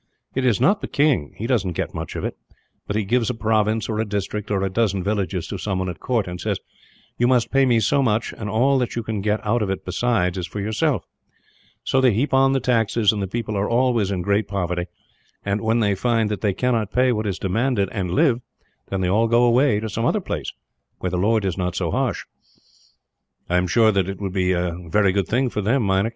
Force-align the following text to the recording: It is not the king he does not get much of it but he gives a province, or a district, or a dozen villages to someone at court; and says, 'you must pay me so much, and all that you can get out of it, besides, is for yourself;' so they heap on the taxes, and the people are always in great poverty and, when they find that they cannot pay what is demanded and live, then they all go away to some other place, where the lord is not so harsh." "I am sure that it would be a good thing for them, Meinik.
It 0.33 0.45
is 0.45 0.59
not 0.59 0.81
the 0.81 0.87
king 0.87 1.35
he 1.37 1.45
does 1.45 1.63
not 1.63 1.75
get 1.75 1.93
much 1.93 2.15
of 2.15 2.23
it 2.25 2.35
but 2.87 2.95
he 2.95 3.03
gives 3.05 3.29
a 3.29 3.35
province, 3.35 3.87
or 3.87 3.99
a 3.99 4.03
district, 4.03 4.49
or 4.49 4.63
a 4.63 4.67
dozen 4.71 5.03
villages 5.03 5.45
to 5.45 5.59
someone 5.59 5.89
at 5.89 5.99
court; 5.99 6.27
and 6.27 6.41
says, 6.41 6.57
'you 7.19 7.27
must 7.27 7.51
pay 7.51 7.67
me 7.67 7.79
so 7.79 8.01
much, 8.01 8.33
and 8.35 8.49
all 8.49 8.79
that 8.79 8.95
you 8.95 9.03
can 9.03 9.21
get 9.21 9.45
out 9.45 9.61
of 9.61 9.69
it, 9.69 9.85
besides, 9.85 10.39
is 10.39 10.47
for 10.47 10.59
yourself;' 10.59 11.05
so 11.83 12.01
they 12.01 12.13
heap 12.13 12.33
on 12.33 12.53
the 12.53 12.59
taxes, 12.59 13.13
and 13.13 13.21
the 13.21 13.27
people 13.27 13.55
are 13.55 13.69
always 13.69 14.09
in 14.09 14.23
great 14.23 14.47
poverty 14.47 14.85
and, 15.45 15.61
when 15.61 15.81
they 15.81 15.93
find 15.93 16.31
that 16.31 16.41
they 16.41 16.51
cannot 16.55 16.91
pay 16.91 17.11
what 17.11 17.27
is 17.27 17.37
demanded 17.37 17.87
and 17.91 18.09
live, 18.09 18.41
then 18.89 19.01
they 19.01 19.07
all 19.07 19.27
go 19.27 19.43
away 19.43 19.79
to 19.79 19.87
some 19.87 20.07
other 20.07 20.19
place, 20.19 20.51
where 20.97 21.11
the 21.11 21.15
lord 21.15 21.45
is 21.45 21.59
not 21.59 21.75
so 21.75 21.91
harsh." 21.91 22.25
"I 23.47 23.57
am 23.57 23.67
sure 23.67 23.91
that 23.91 24.09
it 24.09 24.19
would 24.19 24.33
be 24.33 24.51
a 24.53 24.71
good 24.73 25.27
thing 25.27 25.51
for 25.51 25.61
them, 25.61 25.83
Meinik. 25.85 26.09